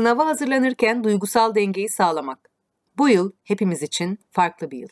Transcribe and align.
Sınava 0.00 0.26
hazırlanırken 0.26 1.04
duygusal 1.04 1.54
dengeyi 1.54 1.88
sağlamak. 1.88 2.50
Bu 2.98 3.08
yıl 3.08 3.32
hepimiz 3.44 3.82
için 3.82 4.18
farklı 4.30 4.70
bir 4.70 4.78
yıl. 4.78 4.88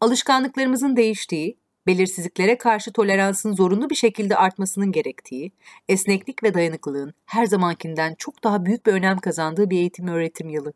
Alışkanlıklarımızın 0.00 0.96
değiştiği, 0.96 1.58
belirsizliklere 1.86 2.58
karşı 2.58 2.92
toleransın 2.92 3.52
zorunlu 3.52 3.90
bir 3.90 3.94
şekilde 3.94 4.36
artmasının 4.36 4.92
gerektiği, 4.92 5.52
esneklik 5.88 6.42
ve 6.42 6.54
dayanıklılığın 6.54 7.14
her 7.26 7.46
zamankinden 7.46 8.14
çok 8.18 8.44
daha 8.44 8.64
büyük 8.64 8.86
bir 8.86 8.92
önem 8.92 9.18
kazandığı 9.18 9.70
bir 9.70 9.78
eğitim 9.78 10.08
öğretim 10.08 10.48
yılı. 10.48 10.72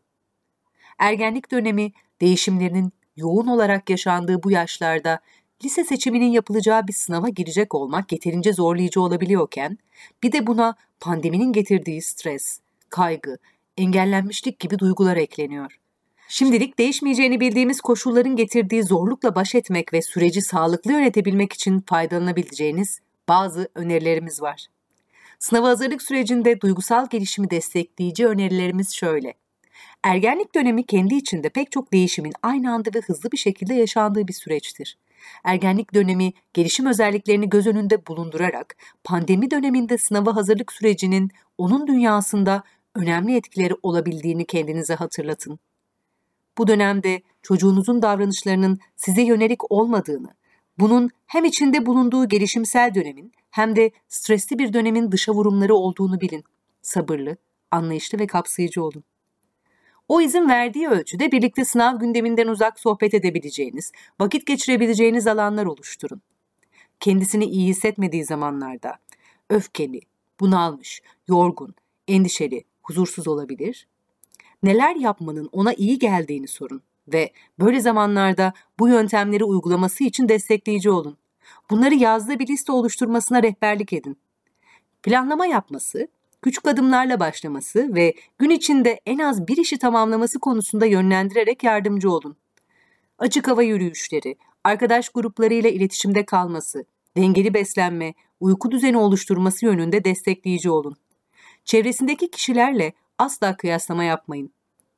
Ergenlik 0.98 1.50
dönemi 1.50 1.92
değişimlerinin 2.20 2.92
yoğun 3.16 3.46
olarak 3.46 3.90
yaşandığı 3.90 4.42
bu 4.42 4.50
yaşlarda 4.50 5.20
lise 5.64 5.84
seçiminin 5.84 6.30
yapılacağı 6.30 6.86
bir 6.88 6.92
sınava 6.92 7.28
girecek 7.28 7.74
olmak 7.74 8.12
yeterince 8.12 8.52
zorlayıcı 8.52 9.00
olabiliyorken, 9.00 9.78
bir 10.22 10.32
de 10.32 10.46
buna 10.46 10.76
pandeminin 11.00 11.52
getirdiği 11.52 12.02
stres, 12.02 12.60
kaygı, 12.90 13.38
engellenmişlik 13.76 14.60
gibi 14.60 14.78
duygular 14.78 15.16
ekleniyor. 15.16 15.78
Şimdilik 16.28 16.78
değişmeyeceğini 16.78 17.40
bildiğimiz 17.40 17.80
koşulların 17.80 18.36
getirdiği 18.36 18.82
zorlukla 18.82 19.34
baş 19.34 19.54
etmek 19.54 19.92
ve 19.92 20.02
süreci 20.02 20.42
sağlıklı 20.42 20.92
yönetebilmek 20.92 21.52
için 21.52 21.80
faydalanabileceğiniz 21.80 23.00
bazı 23.28 23.68
önerilerimiz 23.74 24.42
var. 24.42 24.66
Sınava 25.38 25.68
hazırlık 25.68 26.02
sürecinde 26.02 26.60
duygusal 26.60 27.06
gelişimi 27.10 27.50
destekleyici 27.50 28.26
önerilerimiz 28.26 28.92
şöyle. 28.92 29.34
Ergenlik 30.02 30.54
dönemi 30.54 30.86
kendi 30.86 31.14
içinde 31.14 31.48
pek 31.48 31.72
çok 31.72 31.92
değişimin 31.92 32.32
aynı 32.42 32.72
anda 32.72 32.90
ve 32.94 33.00
hızlı 33.00 33.32
bir 33.32 33.36
şekilde 33.36 33.74
yaşandığı 33.74 34.28
bir 34.28 34.32
süreçtir. 34.32 34.98
Ergenlik 35.44 35.94
dönemi 35.94 36.32
gelişim 36.54 36.86
özelliklerini 36.86 37.48
göz 37.48 37.66
önünde 37.66 38.06
bulundurarak 38.06 38.76
pandemi 39.04 39.50
döneminde 39.50 39.98
sınava 39.98 40.36
hazırlık 40.36 40.72
sürecinin 40.72 41.30
onun 41.58 41.86
dünyasında 41.86 42.62
önemli 42.94 43.36
etkileri 43.36 43.74
olabildiğini 43.82 44.44
kendinize 44.44 44.94
hatırlatın. 44.94 45.58
Bu 46.58 46.66
dönemde 46.66 47.22
çocuğunuzun 47.42 48.02
davranışlarının 48.02 48.78
size 48.96 49.22
yönelik 49.22 49.72
olmadığını, 49.72 50.34
bunun 50.78 51.10
hem 51.26 51.44
içinde 51.44 51.86
bulunduğu 51.86 52.28
gelişimsel 52.28 52.94
dönemin 52.94 53.32
hem 53.50 53.76
de 53.76 53.90
stresli 54.08 54.58
bir 54.58 54.72
dönemin 54.72 55.12
dışa 55.12 55.32
vurumları 55.32 55.74
olduğunu 55.74 56.20
bilin. 56.20 56.44
Sabırlı, 56.82 57.36
anlayışlı 57.70 58.18
ve 58.18 58.26
kapsayıcı 58.26 58.84
olun. 58.84 59.04
O 60.08 60.20
izin 60.20 60.48
verdiği 60.48 60.88
ölçüde 60.88 61.32
birlikte 61.32 61.64
sınav 61.64 61.98
gündeminden 61.98 62.46
uzak 62.46 62.80
sohbet 62.80 63.14
edebileceğiniz, 63.14 63.92
vakit 64.20 64.46
geçirebileceğiniz 64.46 65.26
alanlar 65.26 65.66
oluşturun. 65.66 66.22
Kendisini 67.00 67.44
iyi 67.44 67.68
hissetmediği 67.68 68.24
zamanlarda 68.24 68.98
öfkeli, 69.50 70.00
bunalmış, 70.40 71.02
yorgun, 71.28 71.74
endişeli, 72.08 72.64
huzursuz 72.82 73.28
olabilir. 73.28 73.86
Neler 74.62 74.96
yapmanın 74.96 75.48
ona 75.52 75.72
iyi 75.72 75.98
geldiğini 75.98 76.48
sorun 76.48 76.82
ve 77.08 77.32
böyle 77.58 77.80
zamanlarda 77.80 78.52
bu 78.78 78.88
yöntemleri 78.88 79.44
uygulaması 79.44 80.04
için 80.04 80.28
destekleyici 80.28 80.90
olun. 80.90 81.16
Bunları 81.70 81.94
yazdığı 81.94 82.38
bir 82.38 82.46
liste 82.48 82.72
oluşturmasına 82.72 83.42
rehberlik 83.42 83.92
edin. 83.92 84.16
Planlama 85.02 85.46
yapması, 85.46 86.08
küçük 86.42 86.68
adımlarla 86.68 87.20
başlaması 87.20 87.94
ve 87.94 88.14
gün 88.38 88.50
içinde 88.50 89.00
en 89.06 89.18
az 89.18 89.48
bir 89.48 89.56
işi 89.56 89.78
tamamlaması 89.78 90.38
konusunda 90.38 90.86
yönlendirerek 90.86 91.64
yardımcı 91.64 92.10
olun. 92.10 92.36
Açık 93.18 93.48
hava 93.48 93.62
yürüyüşleri, 93.62 94.36
arkadaş 94.64 95.08
gruplarıyla 95.08 95.70
iletişimde 95.70 96.24
kalması, 96.24 96.84
dengeli 97.16 97.54
beslenme, 97.54 98.14
uyku 98.40 98.70
düzeni 98.70 98.98
oluşturması 98.98 99.66
yönünde 99.66 100.04
destekleyici 100.04 100.70
olun. 100.70 100.96
Çevresindeki 101.64 102.30
kişilerle 102.30 102.92
asla 103.18 103.56
kıyaslama 103.56 104.04
yapmayın. 104.04 104.52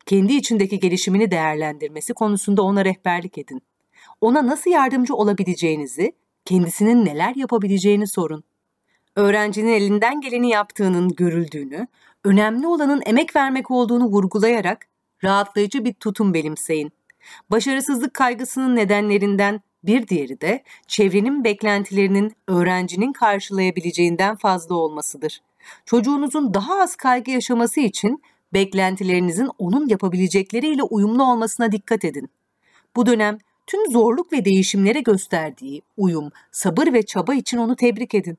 Kendi 0.07 0.33
içindeki 0.33 0.81
gelişimini 0.81 1.31
değerlendirmesi 1.31 2.15
konusunda 2.15 2.63
ona 2.63 2.85
rehberlik 2.85 3.39
edin. 3.39 3.63
Ona 4.21 4.47
nasıl 4.47 4.71
yardımcı 4.71 5.15
olabileceğinizi, 5.15 6.13
kendisinin 6.45 7.05
neler 7.05 7.35
yapabileceğini 7.37 8.07
sorun. 8.07 8.45
Öğrencinin 9.17 9.73
elinden 9.73 10.21
geleni 10.21 10.49
yaptığının 10.49 11.09
görüldüğünü, 11.09 11.87
önemli 12.25 12.67
olanın 12.67 13.03
emek 13.07 13.37
vermek 13.37 13.71
olduğunu 13.71 14.05
vurgulayarak 14.05 14.87
rahatlayıcı 15.25 15.85
bir 15.85 15.93
tutum 15.93 16.35
benimseyin. 16.35 16.93
Başarısızlık 17.51 18.15
kaygısının 18.15 18.77
nedenlerinden 18.77 19.61
bir 19.87 20.09
diğeri 20.09 20.41
de 20.41 20.63
çevrenin 20.87 21.45
beklentilerinin 21.45 22.33
öğrencinin 22.49 23.13
karşılayabileceğinden 23.13 24.37
fazla 24.37 24.75
olmasıdır. 24.75 25.41
Çocuğunuzun 25.85 26.55
daha 26.55 26.83
az 26.83 26.97
kaygı 26.97 27.31
yaşaması 27.31 27.81
için 27.81 28.23
beklentilerinizin 28.53 29.51
onun 29.59 29.89
yapabilecekleriyle 29.89 30.83
uyumlu 30.83 31.23
olmasına 31.33 31.73
dikkat 31.73 32.05
edin. 32.05 32.31
Bu 32.97 33.07
dönem 33.07 33.39
tüm 33.67 33.91
zorluk 33.91 34.33
ve 34.33 34.45
değişimlere 34.45 35.01
gösterdiği 35.01 35.83
uyum, 35.97 36.31
sabır 36.53 36.93
ve 36.93 37.03
çaba 37.03 37.35
için 37.35 37.59
onu 37.59 37.77
tebrik 37.77 38.15
edin. 38.15 38.39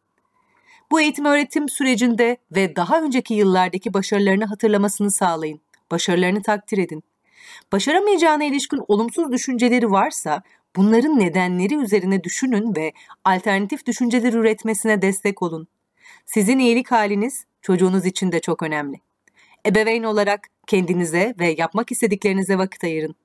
Bu 0.92 1.02
eğitim 1.02 1.26
öğretim 1.26 1.70
sürecinde 1.70 2.38
ve 2.52 2.76
daha 2.76 3.02
önceki 3.02 3.34
yıllardaki 3.34 3.94
başarılarını 3.94 4.46
hatırlamasını 4.46 5.12
sağlayın. 5.12 5.62
Başarılarını 5.92 6.42
takdir 6.42 6.78
edin. 6.78 7.04
Başaramayacağına 7.72 8.44
ilişkin 8.44 8.82
olumsuz 8.88 9.32
düşünceleri 9.32 9.92
varsa 9.92 10.44
bunların 10.76 11.20
nedenleri 11.20 11.76
üzerine 11.76 12.24
düşünün 12.24 12.76
ve 12.76 12.94
alternatif 13.26 13.86
düşünceler 13.86 14.34
üretmesine 14.34 15.02
destek 15.02 15.42
olun. 15.42 15.68
Sizin 16.26 16.60
iyilik 16.60 16.92
haliniz 16.92 17.46
çocuğunuz 17.62 18.06
için 18.06 18.32
de 18.32 18.40
çok 18.40 18.64
önemli. 18.64 18.98
Ebeveyn 19.66 20.04
olarak 20.04 20.48
kendinize 20.68 21.36
ve 21.40 21.56
yapmak 21.58 21.92
istediklerinize 21.92 22.58
vakit 22.58 22.84
ayırın. 22.84 23.16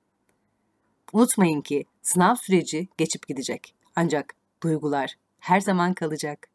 Unutmayın 1.13 1.61
ki 1.61 1.85
sınav 2.03 2.35
süreci 2.35 2.89
geçip 2.99 3.27
gidecek. 3.27 3.75
Ancak 3.97 4.35
duygular 4.63 5.17
her 5.39 5.61
zaman 5.61 5.95
kalacak. 5.95 6.49